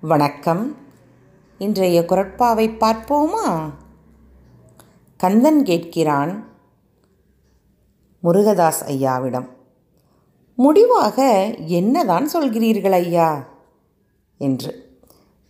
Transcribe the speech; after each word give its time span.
வணக்கம். 0.00 0.76
இன்றைய 1.58 2.04
குரட்பாவை 2.08 2.70
பார்ப்போமா? 2.80 3.72
கந்தன் 5.16 5.62
கேட்கிறான் 5.62 6.44
முருகதாஸ் 8.22 8.84
ஐயாவிடம் 8.86 9.48
முடிவாக 10.54 11.44
என்னதான் 11.56 12.28
சொல்கிறீர்கள் 12.32 12.90
ஐயா? 12.90 13.48
என்று 14.38 14.98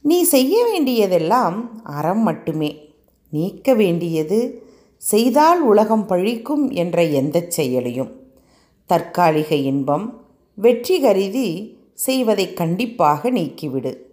நீ 0.03 0.23
செய்ய 0.23 0.65
வேண்டியதெல்லாம் 0.65 1.85
அறம் 1.85 2.23
மட்டுமே. 2.23 2.95
நீக்க 3.31 3.75
வேண்டியது 3.75 4.69
செய்தால் 4.97 5.63
உலகம் 5.63 6.07
பழிக்கும் 6.09 6.71
என்ற 6.71 7.05
எந்த 7.05 7.45
செயலையும். 7.49 8.23
தற்காலிக 8.87 9.55
இன்பம் 9.55 10.27
வெற்றி 10.55 11.01
கருதி 11.01 11.79
செய்வதை 11.95 12.53
கண்டிப்பாக 12.53 13.31
நீக்கிவிடு. 13.31 14.07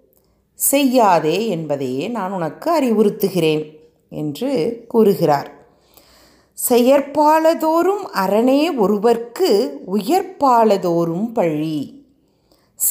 செய்யாதே 0.56 1.48
என்பதையே 1.48 2.08
நான் 2.08 2.32
உனக்கு 2.32 2.82
அறிவுறுத்துகிறேன் 2.82 3.80
என்று 4.10 4.84
கூறுகிறார். 4.88 5.66
செயற்பாலதோறும் 6.70 8.06
அரணே 8.14 8.72
ஒருவர்க்கு 8.72 9.70
உயர்ப்பாலதோறும் 9.94 11.34
பழி. 11.34 12.06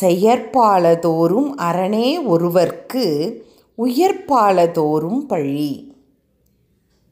செயற்பாலதோறும் 0.01 1.55
அரணே 1.55 2.19
ஒருவர்க்கு 2.19 3.37
உயர்ப்பாலதோறும் 3.79 5.19
பழி. 5.19 5.97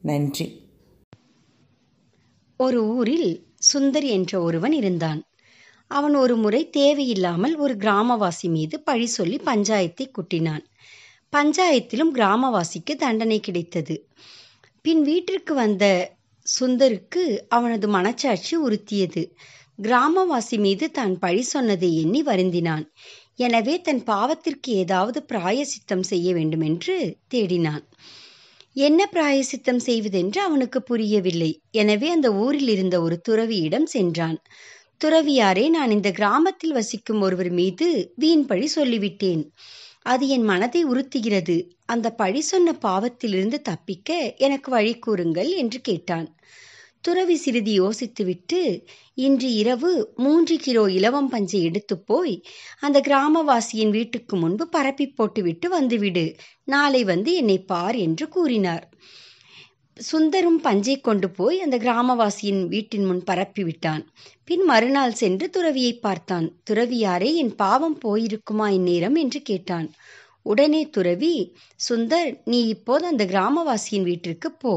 நன்றி. 0.01 0.61
ஒரு 2.57 2.83
ஊரில் 2.83 3.45
சுந்தர் 3.73 4.03
என்ற 4.03 4.41
ஒருவன் 4.41 4.71
இருந்தான். 4.71 5.23
அவன் 5.97 6.15
ஒரு 6.15 6.35
முறை 6.35 6.61
தேவையில்லாமல் 6.69 7.55
ஒரு 7.55 7.73
கிராமவாசி 7.75 8.47
மீது 8.49 8.75
பழி 8.79 9.07
சொல்லி 9.07 9.37
பஞ்சாயத்தை 9.45 10.05
குட்டினான். 10.09 10.63
பஞ்சாயத்திலும் 11.33 12.11
கிராமவாசிக்கு 12.11 12.93
தண்டனை 12.95 13.39
கிடைத்தது. 13.39 13.95
பின் 14.85 15.01
வீட்டிற்கு 15.01 15.53
வந்த 15.53 15.85
சுந்தருக்கு 16.47 17.23
அவனது 17.47 17.87
மனச்சாட்சி 17.87 18.55
உறுத்தியது. 18.65 19.23
கிராமவாசி 19.79 20.57
மீது 20.59 20.87
தான் 20.91 21.13
பழி 21.19 21.43
சொன்னதை 21.43 21.89
எண்ணி 21.97 22.21
வருந்தினான். 22.23 22.85
எனவே 23.35 23.75
தன் 23.81 24.03
பாவத்திற்கு 24.03 24.69
ஏதாவது 24.83 25.19
பிராயசித்தம் 25.31 26.05
செய்ய 26.11 26.27
வேண்டுமென்று 26.33 26.95
தேடினான். 27.33 27.83
என்ன 28.79 29.01
பிராயசித்தம் 29.13 29.81
செய்வதென்று 29.87 30.39
அவனுக்கு 30.41 30.79
புரியவில்லை. 30.81 31.51
எனவே 31.71 32.07
அந்த 32.09 32.29
ஊரில் 32.33 32.67
இருந்த 32.67 32.95
ஒரு 33.01 33.17
துறவியிடம் 33.29 33.87
சென்றான். 33.95 34.37
துறவியாரே 35.01 35.69
நான் 35.69 35.91
இந்த 35.91 36.09
கிராமத்தில் 36.11 36.71
வசிக்கும் 36.71 37.21
ஒருவர் 37.21 37.49
மீது 37.49 37.87
வீண் 38.15 38.45
பழி 38.45 38.67
சொல்லிவிட்டேன். 38.75 39.41
அது 40.03 40.27
என் 40.27 40.43
மனதை 40.43 40.81
உறுத்துகிறது. 40.85 41.57
அந்த 41.85 42.07
பழி 42.11 42.41
சொன்ன 42.41 42.71
பாவத்திலிருந்து 42.81 43.57
தப்பிக்க 43.61 44.33
எனக்கு 44.37 44.69
வழி 44.71 44.93
கூறுங்கள் 44.97 45.49
என்று 45.53 45.79
கேட்டான். 45.81 46.27
துறவி 47.01 47.35
சிறிது 47.35 47.71
யோசித்துவிட்டு 47.81 48.59
இன்று 49.17 49.49
இரவு 49.53 49.91
மூன்று 50.15 50.55
கிலோ 50.57 50.83
இலவம் 50.89 51.29
பஞ்சை 51.29 51.61
எடுத்து 51.63 51.95
போய் 52.01 52.35
அந்த 52.79 52.99
கிராமவாசியின் 53.07 53.89
வீட்டுக்கு 53.89 54.35
முன்பு 54.35 54.67
பரப்பி 54.69 55.07
போட்டுவிட்டு 55.09 55.69
வந்துவிடு. 55.69 56.25
நாளை 56.63 57.03
வந்து 57.03 57.33
என்னை 57.33 57.57
பார் 57.63 57.97
என்று 58.05 58.27
கூறினார். 58.27 58.85
சுந்தரும் 59.97 60.59
பஞ்சை 60.61 60.95
கொண்டு 61.01 61.27
போய் 61.29 61.57
அந்த 61.61 61.77
கிராமவாசியின் 61.77 62.61
வீட்டின் 62.67 63.05
முன் 63.05 63.23
பரப்பி 63.23 63.63
விட்டான் 63.63 64.03
பின் 64.43 64.63
மறுநாள் 64.63 65.13
சென்று 65.13 65.49
துறவியை 65.49 65.93
பார்த்தான். 65.97 66.47
துறவியாரே 66.69 67.29
என் 67.35 67.53
பாவம் 67.55 67.97
போயிருக்குமா 68.03 68.67
இந்நேரம் 68.69 69.15
என்று 69.15 69.41
கேட்டான். 69.41 69.87
உடனே 70.41 70.81
துறவி 70.89 71.33
சுந்தர் 71.89 72.31
நீ 72.43 72.59
இப்போது 72.65 73.05
அந்த 73.05 73.25
கிராமவாசியின் 73.25 74.03
வீட்டிற்கு 74.03 74.51
போ. 74.53 74.73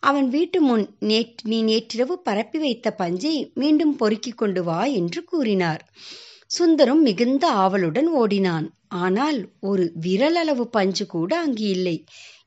அவன் 0.00 0.28
வீட்டு 0.28 0.58
முன் 0.60 0.84
நேற்று 1.00 1.48
நீ 1.48 1.58
நேற்றிரவு 1.62 2.14
பரப்பி 2.22 2.58
வைத்த 2.58 2.90
பஞ்சை 2.92 3.34
மீண்டும் 3.54 3.96
பொறுக்கிக் 3.96 4.36
கொண்டு 4.36 4.62
வா 4.64 4.80
என்று 4.84 5.22
கூறினார். 5.24 5.82
சுந்தரும் 6.50 7.02
மிகுந்த 7.02 7.44
ஆவலுடன் 7.64 8.08
ஓடினான். 8.12 8.68
ஆனால் 8.98 9.40
ஒரு 9.60 9.84
விரலளவு 10.00 10.64
பஞ்சு 10.70 11.06
கூட 11.06 11.32
அங்கு 11.40 11.66
இல்லை. 11.68 11.96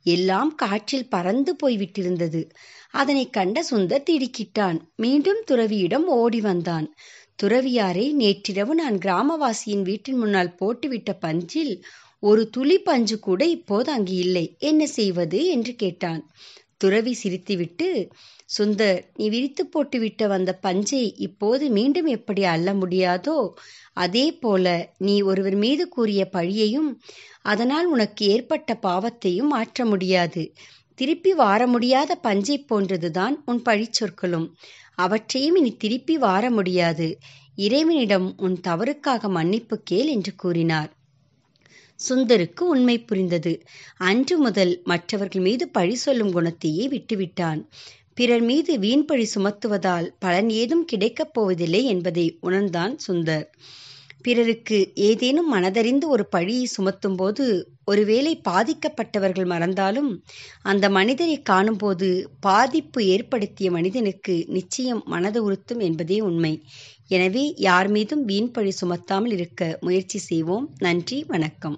எல்லாம் 0.04 0.56
காற்றில் 0.56 1.10
பறந்து 1.10 1.56
போய்விட்டிருந்தது. 1.64 2.50
அதனை 2.92 3.30
கண்ட 3.30 3.66
சுந்தர் 3.72 4.08
திடுக்கிட்டான். 4.10 4.80
மீண்டும் 4.96 5.44
துறவியிடம் 5.52 6.06
ஓடி 6.06 6.42
வந்தான். 6.42 6.96
துறவியாரை 7.44 8.12
நேற்றிரவு 8.12 8.76
நான் 8.76 8.98
கிராமவாசியின் 8.98 9.82
வீட்டின் 9.82 10.18
முன்னால் 10.18 10.56
போட்டுவிட்ட 10.60 11.12
பஞ்சில் 11.20 11.84
ஒரு 12.20 12.50
துளி 12.50 12.78
பஞ்சு 12.80 13.20
கூட 13.20 13.46
இப்போது 13.46 13.92
அங்கு 13.92 14.14
இல்லை. 14.14 14.56
என்ன 14.60 14.86
செய்வது? 14.88 15.46
என்று 15.46 15.76
கேட்டான். 15.76 16.22
துறவி 16.78 17.18
சிரித்துவிட்டு 17.24 17.88
சுந்தர் 18.58 19.00
நீ 19.16 19.30
விரித்து 19.30 19.64
போட்டுவிட்ட 19.66 20.28
வந்த 20.28 20.60
பஞ்சை 20.62 21.14
இப்போது 21.18 21.70
மீண்டும் 21.70 22.06
எப்படி 22.06 22.44
அள்ள 22.44 22.74
முடியாதோ 22.74 23.38
அதே 23.94 24.26
போல 24.34 24.66
நீ 24.98 25.22
ஒருவர் 25.22 25.56
மீது 25.56 25.90
கூறிய 25.90 26.30
பழியையும் 26.34 26.90
அதனால் 27.42 27.86
உனக்கு 27.86 28.26
ஏற்பட்ட 28.26 28.80
பாவத்தையும் 28.82 29.50
மாற்ற 29.50 29.86
முடியாது. 29.86 30.44
திருப்பி 30.96 31.34
வார 31.34 31.68
முடியாத 31.68 32.16
பஞ்சை 32.16 32.66
போன்றதுதான் 32.70 33.36
உன் 33.46 33.62
பழிச்சொற்களும். 33.66 34.48
அவற்றையும் 34.96 35.56
இனி 35.56 35.72
திருப்பி 35.76 36.18
வார 36.18 36.50
முடியாது. 36.50 37.08
இறைவனிடம் 37.56 38.34
உன் 38.38 38.58
தவறுக்காக 38.68 39.30
மன்னிப்பு 39.30 39.76
கேள் 39.84 40.08
என்று 40.08 40.36
கூறினார். 40.36 40.92
சுந்தருக்கு 42.00 42.62
உண்மை 42.62 43.02
புரிந்தது. 43.02 43.52
அன்று 43.98 44.38
முதல் 44.38 44.82
மற்றவர்கள் 44.84 45.42
மீது 45.42 45.70
பழி 45.70 45.96
சொல்லும் 45.96 46.32
குணத்தையே 46.32 46.86
விட்டுவிட்டான். 46.88 47.62
பிறர் 48.14 48.42
மீது 48.42 48.80
வீண் 48.80 49.06
பழி 49.06 49.28
சுமத்துவதால் 49.36 50.08
பலன் 50.20 50.50
ஏதும் 50.50 50.86
கிடைக்கப் 50.86 51.34
போவதில்லை 51.34 51.86
என்பதை 51.86 52.38
உணர்ந்தான் 52.42 52.98
சுந்தர். 53.08 53.46
பிறருக்கு 54.24 54.92
ஏதேனும் 54.94 55.54
மனதறிந்து 55.54 56.06
ஒரு 56.08 56.26
பழியை 56.28 56.68
சுமத்தும்போது 56.78 57.46
ஒருவேளை 57.86 58.42
பாதிக்கப்பட்டவர்கள் 58.50 59.46
மறந்தாலும் 59.46 60.24
அந்த 60.64 60.90
மனிதரை 60.90 61.42
காணும்போது 61.42 62.10
பாதிப்பு 62.40 63.06
ஏற்படுத்திய 63.06 63.72
மனிதனுக்கு 63.72 64.46
நிச்சயம் 64.48 65.04
மனது 65.06 65.44
உறுத்தும் 65.44 65.80
என்பதே 65.80 66.20
உண்மை. 66.20 66.54
எனவே 67.08 67.54
யார் 67.58 67.88
மீதும் 67.88 68.26
வீண் 68.26 68.52
பழி 68.52 68.74
சுமத்தாமல் 68.82 69.32
இருக்க 69.32 69.78
முயற்சி 69.82 70.20
செய்வோம். 70.20 70.70
நன்றி. 70.80 71.24
வணக்கம். 71.28 71.78